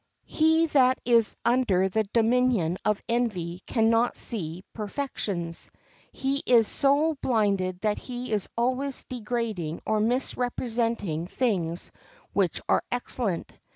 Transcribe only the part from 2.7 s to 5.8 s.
of envy can not see perfections.